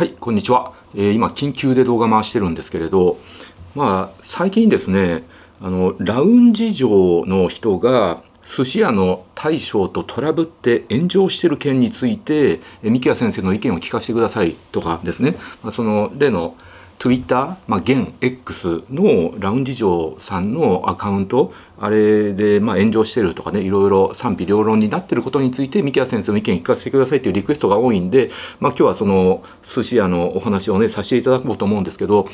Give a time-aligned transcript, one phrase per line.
[0.00, 0.72] はい、こんにちは。
[0.94, 3.18] えー、今、緊急で動画回してるんですけれど、
[3.74, 5.24] まあ、最近ですね、
[5.60, 16.54] あの、ラウンジ上の人が、寿司屋の大将とトラブって炎上してる件について、え三木谷先生の意見を聞かせてくださいとかですね、まあ、その例の
[17.00, 28.30] Twitter、まあ、現 X のラウンジ嬢さんのアカウントあれでまあ炎上してるとかねいろいろ賛否両論になってることについて三木谷先生の意見聞かせてくださいというリクエストが多いんで、
[28.60, 32.28] まあ、今日はその寿司屋のお話をねさせていただこうと思うんですけど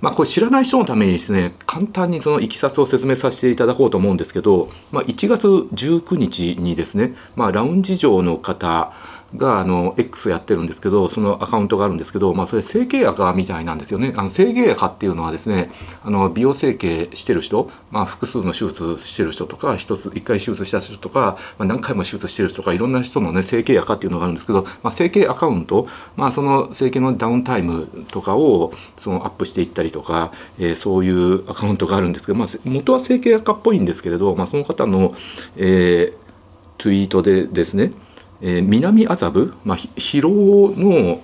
[0.00, 8.92] まあ、これ知らない人のためにですね簡単にそのいきさつを説明させていただこうと思うんですけど、まあ、1月19日にですね、まあ、ラウンジ嬢の方
[9.36, 14.14] があの X やってるんですけどそのアカウントがあるんですけど、まあ、それ整形外科みたいなんですよね。
[14.16, 15.70] あの整形外科っていうのはですね
[16.02, 35.14] あの美容整形してる人、まあ、複数の手術してる人とか一つ一回手術した人とか、まあ、何回も手術してる人とかいろんな人のね整形外科っていうのがあるんですけど、まあ、整形アカウント、まあ、その整形のダウンタイムとかをそのアップしていったりとか、えー、そういうアカウントがあるんですけど、まあ、元は整形外科っぽいんですけれど、まあ、その方の、
[35.58, 37.92] えー、ツイートでですね
[38.40, 41.20] えー、南麻布、まあ、広尾の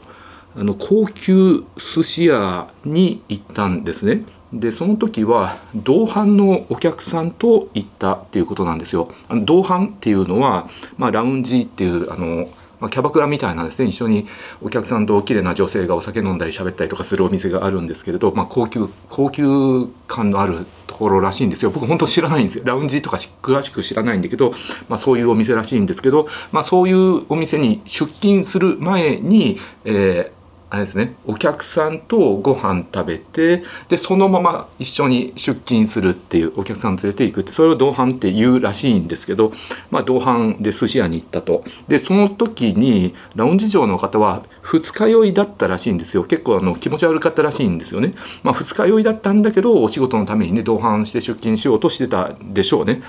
[0.57, 4.25] あの高級寿司屋に行ったんですね。
[4.53, 9.13] でその時は同伴のお客さんと行ったっていうことなんですよ。
[9.29, 12.49] あの同伴っていうのは、まあ、ラウンジっていうあの
[12.85, 14.27] まあ、キャバクラみたいなですね一緒に
[14.63, 21.71] お客さんと綺麗な女性がお酒飲んだり喋ったりとかするお店があるんですけれど、まあ、高級高級感のあるところらしいんですよ。
[21.71, 22.65] 僕本当知らないんですよ。
[22.67, 24.53] ラウンジとか詳しく知らないんだけど、
[24.91, 30.44] まあ、そういうお店らしいんですけど、まあ、そういうお店に出勤する前に、えー
[30.75, 31.15] あれですね。
[31.25, 39.53] お客さんとご飯食べてでそのまま一緒に出勤するっていうお客さん連れていくってそれを同伴って言うらしいんですけど、
[39.93, 41.63] まあ、同伴で寿司屋に行ったと。
[41.87, 46.25] でその時にラウンジ嬢の方は二日酔いだったらしいんですよ。
[46.25, 53.01] 結構あの気持ち悪かったらしいんですよね、まあ、二日酔いだったんだけどお仕事のためにね同伴して出勤しようとしてたでしょうね。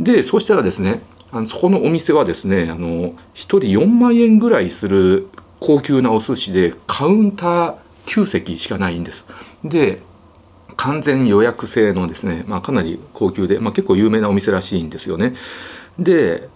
[0.00, 5.28] でそうしたらですねあのそこのお店はですねあの1人4万円ぐらいする
[5.60, 7.74] 高級なお寿司でカウンター
[8.06, 9.26] 9席しかないんです。
[9.64, 10.00] で
[10.76, 15.34] 完全予約制のですね、まあ、かなり高級で、まあ、結構有名なお店らしいんですよね。
[15.98, 16.48] で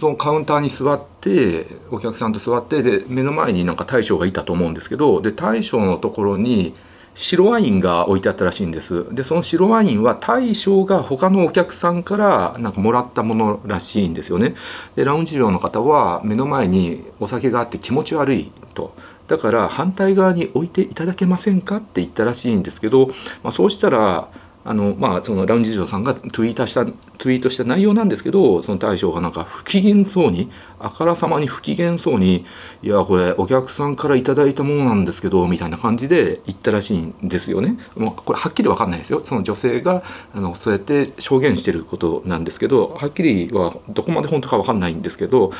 [0.00, 6.74] そのカウンターに座ってお客さんと座ってで目の前になんか大将がいたと思うんですけどで大将のところに
[7.16, 9.06] 白ワインが置いてあったらしいんです。
[9.14, 14.54] でその白ワインは大将が他のお客さんからなんかもらったものらしいんですよね。
[14.96, 18.94] でラウンジ寮の方は目の前にお酒があって気持ち悪いと。
[19.28, 23.08] だから反対側に置いていただけませんかって言ったらしいんですけど、
[23.42, 24.28] まあ、そうしたら
[24.68, 30.50] あのまあそのラウンジ嬢さんがツイートしたツイートした内容なんですけどその大将がなんか不機嫌そうに
[30.80, 32.44] あからさまに不機嫌そうに
[32.82, 37.78] 「いやこれお客さんから頂いたものなんですけど」みたいな感じで言ったらしいんですよね。
[37.96, 40.02] もうこれはっきり分かんないですよその女性が
[40.34, 45.52] あのそうやって証言してることなんですけどはっきりはどこまで本当か分かんないんですけど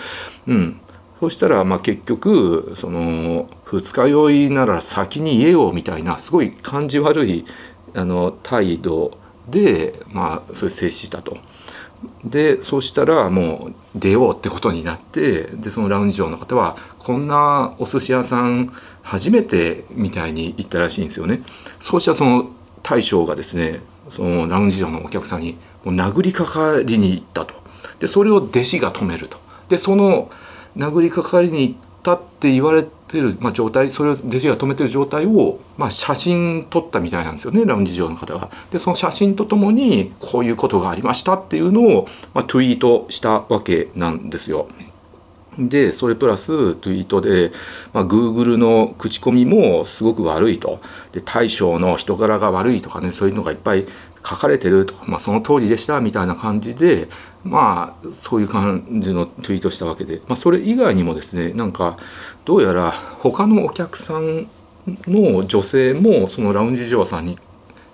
[0.49, 0.81] うん
[1.21, 7.45] そしたらまあ結局その二日酔いなら先に言えよみたいなすごい感じ悪い
[7.97, 9.19] あの態度
[9.49, 11.39] でまあそれ接したと。
[12.25, 18.71] でそうしたらもう出ようってことになってでそのラウンジ嬢の方はこんなお寿司屋さん
[19.03, 21.43] 初めてみたいに言ったらしいんですよね。
[21.81, 22.51] そうしたらその
[22.83, 23.81] 大将がですね
[24.11, 27.55] そのラウンジ嬢のお客さんにもう殴りかかりに行ったと。
[27.99, 29.39] でそれを弟子が止めると。
[29.69, 30.31] でその
[30.77, 31.75] 殴りかかりに行っ
[32.07, 38.51] たって言われてる、まあ、状態それを弟子が止めてる状態を、まあ、写真撮ったみたいなんですよねラウンジ上の方が。
[38.71, 44.69] でその写真とともにこういうことがありましたっていうのを、まあ、ツイートしたわけなんですよ。
[45.59, 47.51] でそれプラスツイートで、
[47.95, 50.81] まあ、Google の口コミもすごく悪いと
[51.13, 53.87] で大将の人柄が悪いとかねそういうのがいっぱい
[54.27, 57.09] 書かれてるとか、まあ、その通りでしたみたいな感じで
[57.45, 61.97] まあそういう感じのツイートしたわけで、まあ、それ以外にもですねなんか
[62.45, 64.49] どうやら他のお客さん
[65.07, 67.39] の女性もそのラウンジ嬢さんに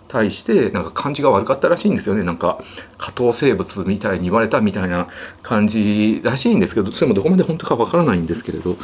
[0.08, 2.22] 対してなんか感じが悪かったらしいんですよね。
[2.22, 2.62] なんか
[2.98, 5.08] 下等生物みたいに言われたみたいな
[5.42, 8.76] 感じらしいんですけどそれもどこまで本当かわからないんですけれど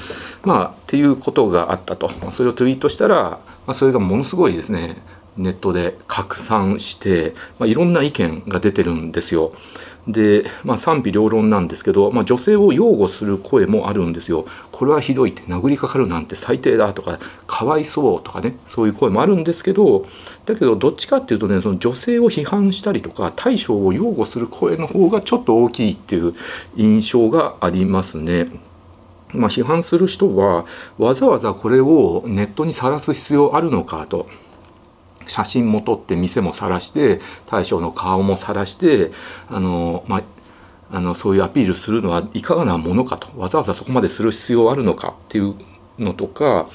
[0.43, 2.09] まあっていうことがあったと。
[2.31, 4.97] それをツイートしたら、まあ、それがものすごいですね
[5.39, 9.53] ネットで拡散して、まあ、いろんな意見が出てるんですよ。
[10.09, 14.47] で、まあ、賛否両論なんですけど、まあ、女性を擁護する声もあるんですよ。
[14.73, 20.07] これはひどいって殴りかかるなんて最低だとかかわいそうとかねそういう声もあるんですけど
[20.47, 26.33] だけどどっちかっていうとねその女性を批判したりとか大将を擁護する声の方がちょっと大きいっていう
[26.77, 28.47] 印象がありますね。
[29.35, 30.65] まあ、批判する人は
[30.97, 34.27] わざわざこれをネットにさらす必要あるのかと。
[35.29, 39.13] 写真も撮って店も晒して大将の顔も晒して
[39.49, 40.23] あの、まあ、
[40.91, 43.29] あのそういうアピールするのはいかがなものかと。
[43.39, 45.55] わざわざそこまでする必要あるのかっていう
[45.99, 46.69] のとか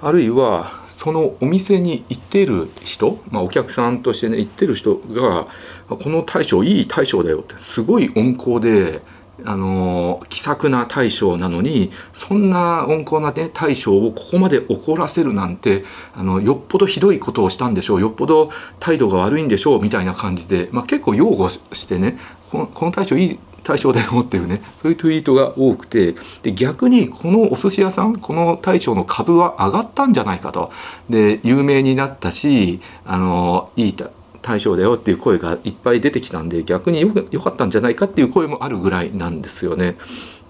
[0.00, 5.46] あるいはそのお店に行っている人、まあ、お客さんとしてね行ってる人が
[5.88, 9.00] この大将いい大将だよってすごい温厚で
[9.44, 15.84] あの気さくな大将なのにそんな温厚な、ね、大将をここまで怒らせるなんて
[16.14, 22.18] あのよっぽどひどいことをしたんでしょうよっぽど態度が悪いんでしょうみたいな感じで、まあ、結構擁護してね
[22.50, 30.72] このこの大将いい対象だよっていうねそういうツイートが多くてで逆にこのお寿司屋さんこの大将の株は上がったんじゃないかと。
[31.08, 33.94] で有名になったしあのいい
[34.42, 37.00] 対象だよっていう声がいっぱい出てきたんで逆に
[37.30, 39.96] 良かったんじゃないかっていう声もあるぐらいなんですよね。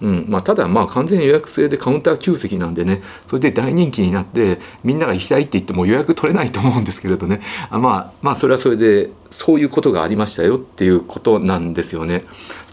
[0.01, 7.39] うんまあ、ただまあ完全予約制でカウンター9席なんでねそれで大人気になってみんなが行きたいって言っても予約取れないと思うんですけれどね
[7.69, 12.23] あまあまあそれはそれでそういうことがありましたよっていうことなんですよね。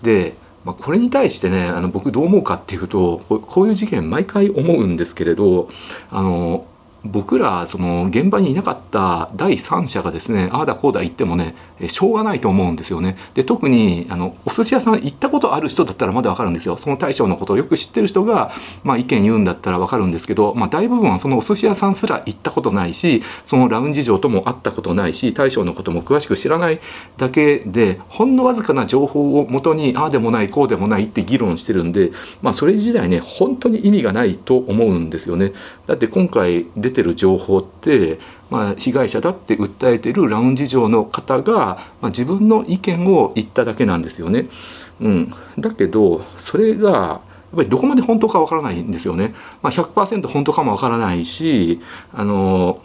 [0.03, 0.35] で
[0.65, 5.71] まあ、これに対してねあの僕どう思うかっていうとこういう事件毎回思うんですけれど
[6.11, 6.67] あの
[7.05, 11.55] 僕らその現場にいなかった第三者がですねああだこうだ言ってもね
[11.89, 13.17] しょうがないと思うんですよね。
[13.35, 16.77] で特にあのお寿司屋さん行ったことある人だったらまだわかるんですよ。
[16.77, 18.51] その大将のことをよく知ってる人が、
[18.83, 26.81] まあ、意見言うんだったらわかるんですけど、まあ、大部分はそのお寿司屋さんすら行ったことないしそのラウンジ嬢とも会ったことないし大将のことも詳しく知らない
[27.17, 32.11] だけでほんのわずかな情報をもとにああでもないこうでもないって議論してるんで、
[32.43, 35.53] まあ、それ自体ね本当に意味がないと思うんですよね。
[35.87, 38.19] だって今回出てる情報って、
[38.51, 44.47] まあ、被害者だって訴えてるラウンジ上の方が、まあ、自分の意見を言っただけなんですよね。
[45.01, 47.21] うん、だけどそれがや
[47.55, 49.35] っぱりどこまで本当かわからないんですよね。
[49.63, 51.81] まあ、100%本当かもわからないし
[52.13, 52.81] あの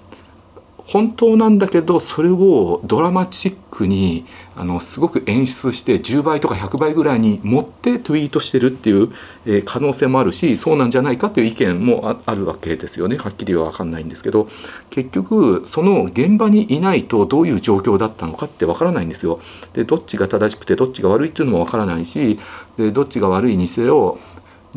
[0.94, 9.12] 本当なんだけどそれをドラマチックにあのすごく演出して10倍とか100倍ぐらいに持ってツイートしてるっていう、
[9.48, 14.48] えー、可能性もあるしそうなんじゃないかという意見もあるわけですよねはっきりは分かんないんですけど
[14.92, 19.40] 結局その現場にいないとどういう状況だったのかって分からないんですよ。
[19.74, 22.38] でどっちが正しくてどっちが悪いっていうのも分からないし
[22.78, 24.20] でどっちが悪いにせよ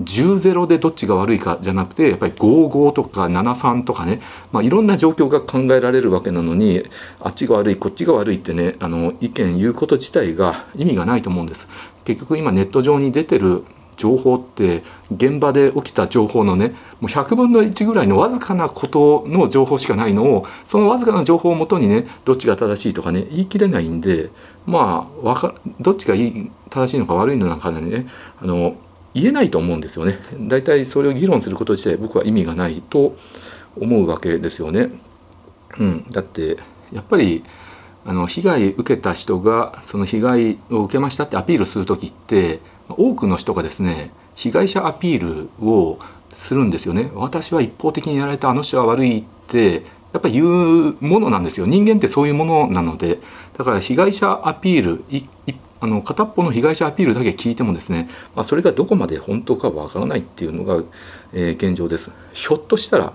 [0.01, 4.21] 10-0でどっちが悪いかじゃなくてやっぱり5-5とか7-3とかね、
[4.53, 6.83] まあ、いろんな状況が考えられるわけなのに
[7.21, 11.69] あっちが悪いこっちが悪いってねあの意見言うこと自体が意味がないと思うんです。
[12.05, 13.65] 結局今ネット上に出てる
[13.97, 16.69] 情報って現場で起きた情報のね
[17.01, 24.31] もう100分の1ぐらいのわずかなことの情報しかないのをそのわずかな情報をもとにねどっちが正しいとかね言い切れないんで
[24.67, 28.07] まあかどっちがいい正しいのか悪いのなんかね
[28.41, 28.77] あの
[29.17, 30.19] 言えないと思うんですよね。
[30.39, 33.17] 大体それを議論すること自体僕は意味がないと
[33.81, 34.91] 思うわけですよね。
[35.79, 36.59] うん、だって
[36.93, 37.43] やっぱり
[38.05, 45.99] あの被害受けた人がその被害を受けましたってアピールする時って多くの人がですね被害者アピールを
[46.31, 47.11] するんですよね。
[47.15, 49.83] 私は一方的にやられたあの人は悪いって
[50.13, 51.67] やっぱり言うものなんですよ。
[51.67, 53.19] 人間ってそういうものなので
[53.57, 55.27] だから被害者アピール一
[55.81, 60.83] あの片っぽの被害者アピールだけ聞いてもですね、まあ、それがどこまで本当かわからないっていうのが、
[61.33, 62.11] えー、現状です。
[62.33, 63.13] ひょっとしたら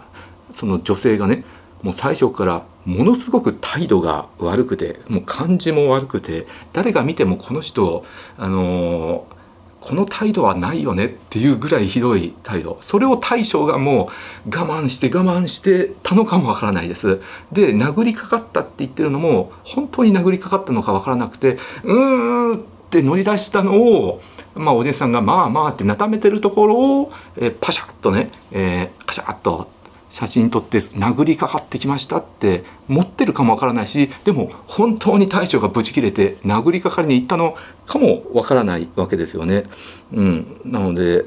[0.54, 1.44] その女性がね
[1.82, 8.04] もう最初からものすごく態度が悪くてもう感じも悪くて誰が見てもこの人
[8.38, 9.41] あのー
[9.82, 12.78] この態度はないよねっていうぐらいひどい態度。
[12.82, 14.10] それを大将がも
[14.46, 17.20] う我慢して我慢してたのかもわからないです。
[17.52, 22.58] で殴りかかったって言ってるのも本当に殴りかかったのかわからなくてうーんっ
[22.92, 24.22] て乗り出したのを
[24.54, 29.68] まあお姉さんがまあまあってなためてるところを、えー、パシャッとね、えー、カシャッと
[30.12, 37.56] 写真撮って殴りかかってきましたって持ってるかもわからないしでも本当に大将がブチ切れて殴りかかりに行ったの
[37.88, 39.64] かもわからないわけですよね。
[40.12, 41.26] うん、なので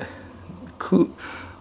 [0.79, 1.11] く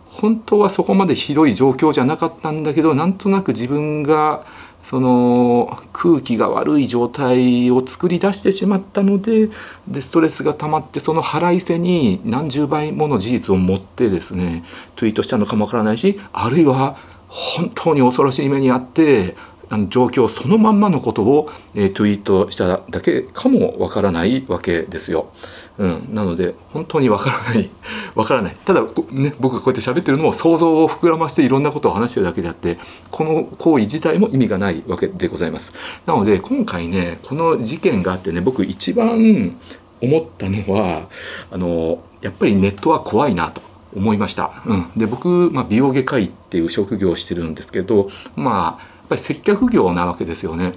[0.06, 4.46] 本当はそこまでひどい状況じゃなかったんだけどなんとなく自分が
[4.84, 9.50] その空気が悪い状態を作り出してしまったので
[9.88, 14.66] でストレスが溜まってその腹いせに何十倍もの事実を持ってですね
[14.98, 16.98] ツイートしたのかもわからないしあるいは
[17.34, 19.36] 本当に恐ろしい目にあって
[19.70, 25.32] あの状況そのまんまのことを、えー、ツイートしただけかもわからないわけですよ。
[25.80, 27.68] うん、なので本当にわからない
[28.14, 32.78] わからないただ、ね、僕がこうやって喋ってるのも想像を膨らましていろんなことを話してるだけであって
[33.10, 35.74] この行為自体も意味がないわけでございます。
[36.06, 39.56] なので今回ねこの事件があってね僕一番
[40.00, 41.08] 思ったのは
[41.52, 43.73] あのやっぱりネットは怖いなと。
[43.96, 44.52] 思いました。
[44.66, 50.72] うん、で僕、まあ、美容外科医っていう職業をしてるんですけどまあやっぱり接客業なわけですよね。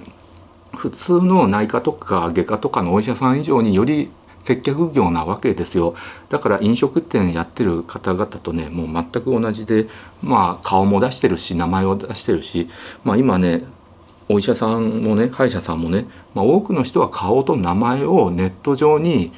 [0.75, 4.09] 普通の内科とか外科とかのお医者さん以上により
[4.39, 5.95] 接客業なわけですよ
[6.29, 9.87] だから飲食店やってる方々とねもう全く同じで
[10.21, 12.69] まあ顔も出してるし名前を出してるし
[13.03, 13.63] まあ今ね
[14.29, 19.31] お医者さんもね歯医者さんもね、まあ、多くの人は顔と名前をネット上に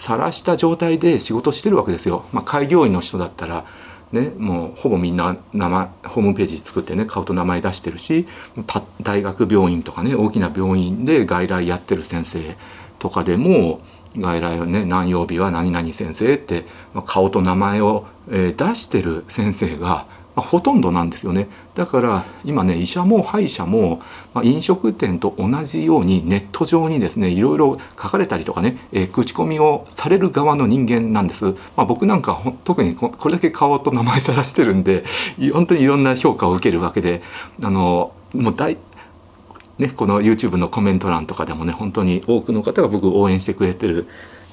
[0.00, 2.24] 晒した状態で仕事してるわけですよ。
[2.32, 3.66] まあ、開業医の人だったら
[4.12, 8.26] ね、もうほぼみんな名前ホームページ作ってね顔と名前出してるし
[9.02, 12.56] 大学病院とかね大きな病院で外来やってる先生
[12.98, 13.80] とかでも
[14.16, 21.48] 外来をね何曜日は何々先生って、まあ、顔と名前を、えー、出してる先生が、まあ、ほとんどなんですよね。
[21.74, 24.00] だから今ね医者も歯医者も、
[24.32, 31.46] まあ、飲食店と同じようにネット上にですねいろいろ書かれたりとかね、えー、口コミをされる側の人間なんです、
[31.76, 35.04] まあ、僕なんか特にこれだけ顔と名前さらしてるんで
[35.52, 37.22] 本当にいろんな評価を受けるわけで
[37.62, 38.76] あのもう大
[39.78, 44.06] ね、この YouTube のコメント欄とかでもね本当に多くの方が僕応援してくれてる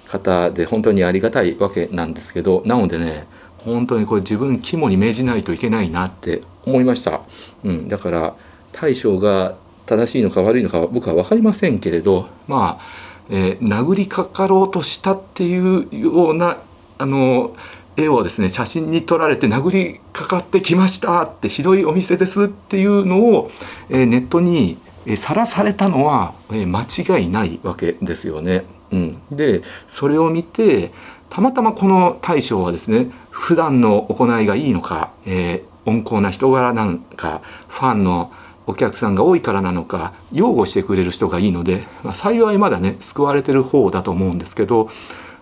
[0.07, 3.27] 方で本当にありがたいわけなんですけどなのでね
[3.73, 7.21] 本当にこれ自分肝に銘じないといけないなって思いました、
[7.63, 8.35] うん、だから
[8.71, 9.55] 大将が
[9.85, 12.83] 正しいのか悪いのか僕は分かりませんけれどまあ、
[13.29, 16.61] えー、殴りかかろうとしたっていうような
[16.97, 17.55] あの
[17.95, 23.49] 絵をですね写真に撮られて殴りかかってきましたってひどいお店ですっていうのを、
[23.89, 24.77] えー、ネットに
[25.15, 28.65] さらされたのはえ間違いないわけですよね。
[28.91, 30.91] うん、でそれを見て
[31.29, 38.31] たまたまこの大将はですね普段の行いがいいのか、えー、温厚な人柄なのかファンの
[38.65, 44.89] お客さんが多いからなのか擁護してくれる人がいいので、まあ、幸いまだね救われてる方だと思うんですけど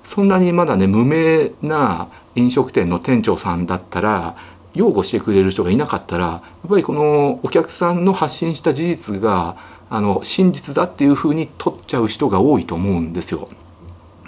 [0.03, 4.35] そんなにまだね無名な飲食店の店長さんだったら
[4.75, 9.57] 擁護してくれる人がいなかったらやっぱりこのお客さんの発信した事実が
[9.89, 13.47] あの真実だっていうふうに取っちゃう人が多いと思うんですよ。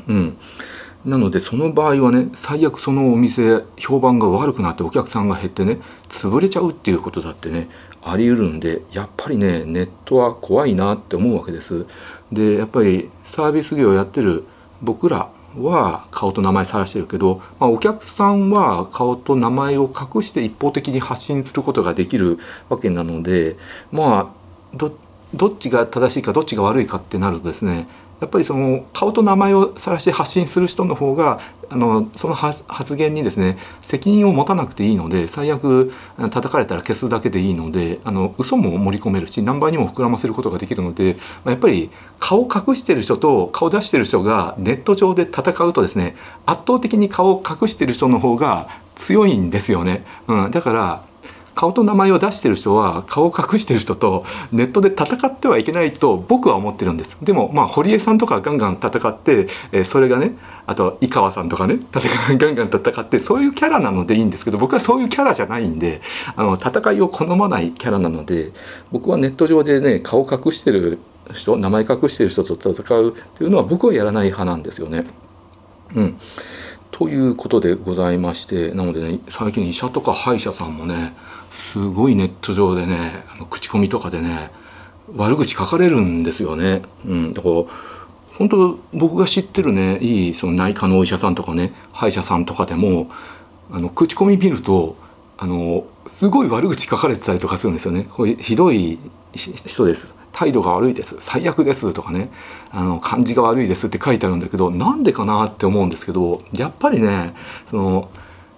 [0.07, 0.37] うん、
[1.07, 7.69] なのでその場合はね最悪そのお店評判が悪くなってお客さんが減ってね潰れちゃうっていうことだってね
[8.03, 11.85] あり得るんでやっぱりねネットは怖いなって思うわけです。
[12.31, 14.43] でやっぱりサービス業やってる
[14.81, 22.37] 僕らは顔と名前さらしてるけど、まあ、お客さんは顔と名前を隠して一方的に発信することができる
[22.67, 23.55] わけなので
[23.91, 27.87] まあどっちが正しいかどっちが悪いかってなるとですね
[28.19, 50.05] やっぱりその顔と名前を晒して発信する人の方があのその発言にですね責任を持たなくていいので最悪叩かれたら消すだけでいいのであの嘘も盛り込めるし何倍にも膨らませることができるのでまあやっぱり顔を隠してる人と顔出してる人がネット上で戦うとですね圧倒的に顔を隠してる人の方が強いんですよね。
[50.27, 51.03] うん、だから
[51.57, 60.37] 顔と名前を出してる人は顔を隠してる人とネットで戦ってはいけないと僕は思ってるんですでもまあ堀江さんとかガンガン戦って、えー、それがね
[60.67, 61.79] あと井川さんとかね
[62.37, 66.01] ガンガン戦ってそういうキャラなのでいいんですけど僕はそういうキャラじゃないんで
[66.35, 68.51] あの戦いを好まないキャラなので
[68.91, 70.99] 僕はネット上でね顔隠してる
[71.33, 75.05] 人名前隠してる人と戦うっていうのは僕はやらない派なんですよね。
[75.95, 76.17] うん
[76.97, 81.13] ということでございましてなのでね最近医者とか歯医者さんもね
[81.51, 84.49] すごいネット上でねあの口コミとかでね
[85.15, 86.81] 悪口書かれるんですよね。
[87.05, 87.55] うん、だから
[88.39, 93.11] 本当僕が知ってるねいいその内科のお医者さんとかね歯医者さんとかでも
[93.71, 94.95] あの口コミ見ると
[95.37, 98.07] あのすごい悪口書かれてたりとかするんですよね。
[98.09, 98.99] これひどい
[99.33, 102.29] 人です態度が悪いです最悪ですとかね
[102.71, 107.33] あの感じが悪いですって書いてあるんだけどなんでかなって思うんですけどやっぱりね
[107.65, 108.09] その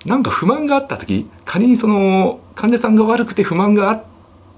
[0.05, 4.03] なんか不満があった時仮にその患者さんが悪くて不満があっ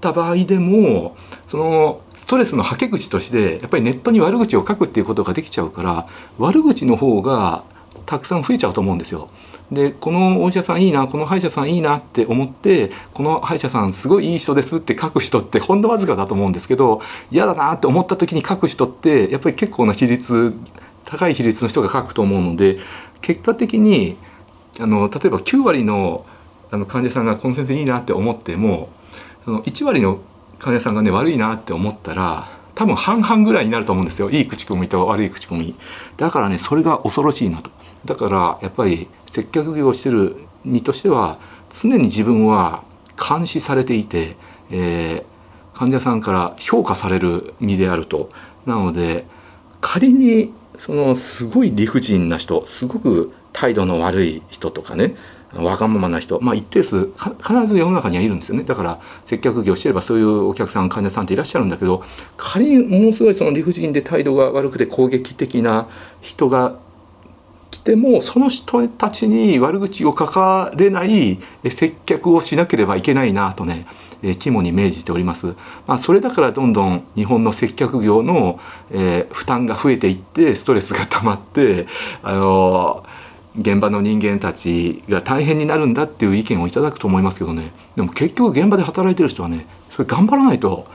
[0.00, 7.64] た場合でもそのストレスのはけ口としてやっぱりネットに悪口を書くっていうことができちゃうから悪口の方が
[8.06, 9.28] たくさん増えちゃうと思うんですよ。
[9.72, 17.00] でこのお医者さんいいなこの歯医者さんいいなって思ってこの歯医者さんすごいいい人ですって書く人ってほんのわずかだと思うんですけど
[17.30, 20.54] 嫌だなって思った時に書く人ってやっぱり結構な比率
[21.06, 22.78] 高い比率の人が書くと思うので
[23.22, 24.16] 結果的に
[24.78, 26.26] あの例えば9割の
[26.70, 28.88] あの患者さんがこの先生いいなって思っても
[29.44, 30.20] その1割の
[30.58, 34.30] 患者さんがね悪いなって思ったら多分半々ぐらいになると思うんですよ。
[34.30, 35.74] いい口コミと悪い口コミ。
[36.16, 37.70] だからねそれが恐ろしいなと。
[38.06, 41.38] だからやっぱり接客業をしてる身としては
[41.70, 42.84] 常に自分は
[43.16, 44.36] 監視されていて、
[44.70, 48.28] えー、患者さんから評価される身であると。
[48.66, 49.26] なので
[49.80, 55.16] 仮にそのすごい理不尽な人すごく態度の悪い人とかね
[55.54, 58.64] わがままな人、まあ、一定数必ず世の中にはいるんですよね。
[58.64, 62.02] だから接客業してればそういうお客さん患者さんっていらっしゃるんだけど
[62.36, 65.88] 仮にものすごいその理不尽で態度が悪くて攻撃的な
[66.20, 66.76] 人が
[67.82, 73.86] 来てもその人たちに悪口を書かれない接客をしなければいけないなとね
[74.38, 75.56] 肝に銘じております。
[75.88, 78.60] まあ、それだからどんどん日本の接客業の、
[78.92, 81.86] えー、負担が増えていってストレスが溜まって
[82.22, 83.04] あの
[83.58, 90.86] 現場の人間たちが大変になるんだっていう意見をいただくと思いますけどねでも結局現場で働いてる人はねそれ頑張らないと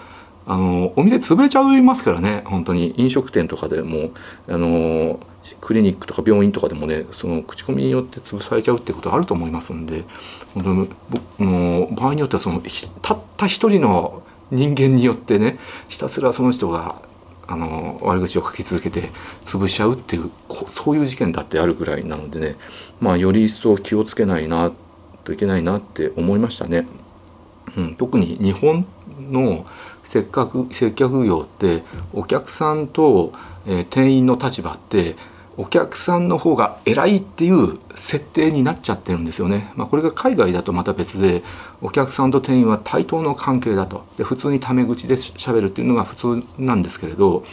[0.50, 4.12] あのお店潰れちゃいますからね本当に飲食店とかでも
[4.48, 5.20] あの
[5.60, 10.06] クリニックとか病院とかでもねその口コミによって潰されちゃうってことあると思いますんで
[10.54, 10.89] 本
[11.38, 12.62] 当の場合によってはその
[13.01, 17.01] たった一人の人間によってねひたすらその人が
[17.50, 19.10] あの悪口を書き続けて
[19.44, 20.32] 潰しちゃうっていう
[20.68, 22.56] そういう事件だってあるぐらいなのでね
[23.01, 24.72] まあより一層気をつけないな
[25.24, 26.88] といけないなって思いましたね。
[27.75, 28.86] うん、特に日本
[29.30, 29.66] の
[30.08, 31.84] 接客接客業って
[32.14, 33.34] お客さんと、
[33.68, 35.16] えー、店員の立場って
[35.58, 39.72] お客さんの方が偉いっていう設定になっちゃってるんですよね。
[39.76, 41.42] まあ、これが海外だとまた別で
[41.82, 47.44] お客さんと店員は対等の関係だとで普通にタメ口で喋るっていうのが普通なんですけれど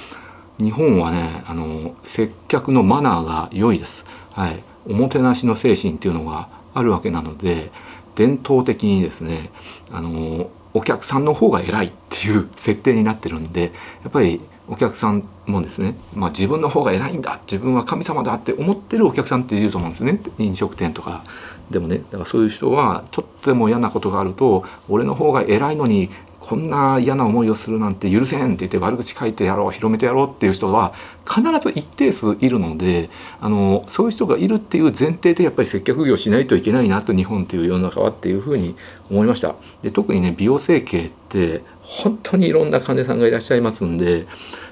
[0.59, 4.05] 日本はねあの接客のマナーが良いです。
[4.33, 7.73] はい、おもてなしの精神っていうのがあるわけなので
[8.15, 9.51] 伝統的にですね
[9.91, 21.23] あのお客さんの方が偉いっていう設定になってるんでやっぱりお客さんもですね、まあ、自分の方が偉いんだ自分は神様だって思ってるお客さんっていると思うんですね飲食店とか
[21.71, 21.99] でもね。
[21.99, 26.11] だからそういう人はちょっとでも嫌なことがあると俺の方が偉いのに
[26.45, 30.93] こんな嫌な思いをするなんて許せんって言って悪口書いてやろう広めてやろうっていう人は
[31.27, 33.09] 必ず一定数いるので
[33.41, 38.77] あのそういう人がいるっていう前提でやっぱり接客業しないといけないなと日本っていう世の中はっていうふうに
[39.11, 39.55] 思いました。
[39.83, 44.27] で特にね美容整形って本当にいろんな患者さんがいらっしゃいますんで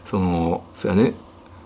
[0.04, 1.14] そのそれはね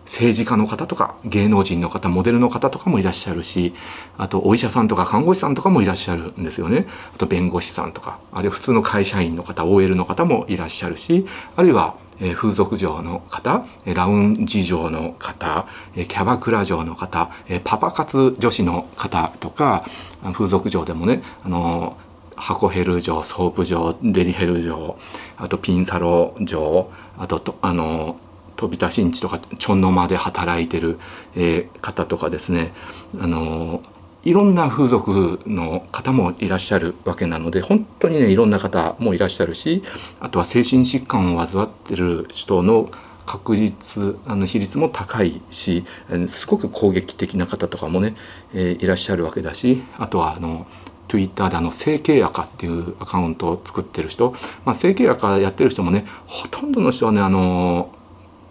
[0.07, 3.75] 政治家の方とか芸能人の方モデルの方とかもいらっしゃるし
[4.17, 6.87] あとお医者さんとか看護師さんとかもいらっしゃるんですよね。
[7.15, 11.97] あと弁護士さんとかあるいは普通の会社員の方 OL の方もいらっしゃるしあるいは
[12.35, 17.31] 風俗嬢の方ラウンジ嬢の方キャバクラ嬢の方
[17.65, 19.85] パパ活女子の方とか
[20.33, 21.99] 風俗嬢でもねあの
[22.37, 24.99] 箱ヘル嬢ソープ嬢デリヘル嬢
[25.37, 28.19] あとピンサロ嬢あとあの
[28.57, 30.99] 飛び出しんちとかちょんの間で働いてる、
[31.37, 32.73] えー、方とかですね。
[33.21, 33.83] あの
[34.27, 39.85] いろんな風俗の方もいらっしゃるわけなので本当にねいろんな方もいらっしゃるし
[40.19, 42.91] あとは精神疾患を患ってる人の
[43.25, 45.85] 確率あの比率も高いし
[46.27, 48.17] すごく攻撃的な方とかもね、
[48.53, 50.67] えー、いらっしゃるわけだしあとはあの
[51.09, 54.33] Twitter であの整形やかっていうアカウントを作ってる人、
[54.65, 57.91] まあ、整形やかやってる人もねほとんどの人はねあの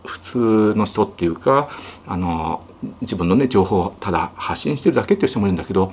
[0.06, 1.70] 普通の人っていうか
[2.08, 2.63] あの
[3.02, 5.91] 自分のね情報をただ発信してるだけっていう人もいるんだけど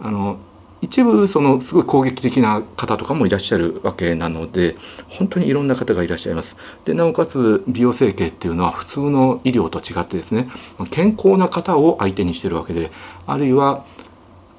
[0.00, 0.38] あの
[0.82, 4.76] 一部そのすごい攻撃的な方とかもいらっしゃるわけなので
[5.08, 6.56] 本当にいろんな方がいらっしゃいます。
[6.84, 10.48] でなおかつ美容整形っていうのは普通の医療と違ってですね
[10.90, 12.90] 健康な方を相手にしてるわけで
[13.28, 13.84] あるいは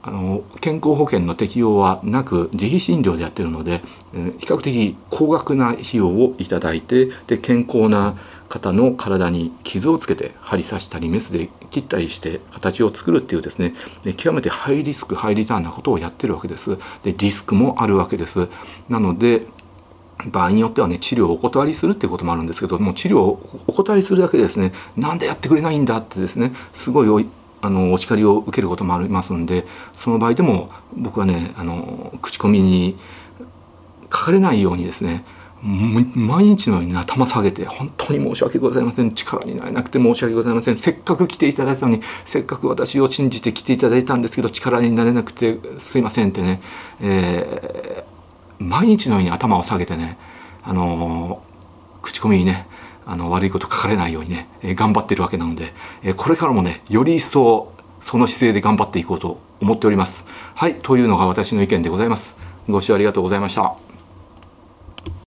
[0.01, 3.81] あの健康保険の適用はなく自費診療でやってるので、
[4.13, 8.17] え、比較的高額な費用をいただいてで健康な
[8.53, 13.73] 方の体に傷をつけて針刺したりメスで切ったりして形を作るっていうですね。
[14.15, 16.77] 極めてハイリスクハイリターンなことをやってるわけです。
[17.03, 18.47] でリスクもあるわけです。
[18.89, 19.47] なので
[20.25, 27.29] 場合によってはね治療をお断りするっていうこともあるんですけども治療をお断りするだけでですねなんでやってくれないんだってですねすごい
[27.61, 32.95] あのお叱りを受けることもありますんでその場合でも僕はねあの口コミに
[34.03, 35.25] 書かれないようにですね
[35.63, 46.61] 毎日のように頭下げて本当に申し訳ございません力になれなくて申し訳ございませんせっかく来ていただいたのにせっかく私を信じて来ていただいたんですけど力になれなくてすいませんってね、
[47.01, 50.17] えー、毎日のように頭を下げてね
[50.63, 51.41] あの
[52.01, 52.67] 口コミにね
[53.05, 55.73] あの悪いこと書かれないようにね、えー、頑張ってるわけなので、
[56.03, 57.71] えー、これからもねより一層
[58.01, 60.25] その姿勢で頑張っていこうと思っております。
[60.55, 62.35] はいというのが私の意見でございます。
[62.67, 63.92] ご視聴ありがとうございました。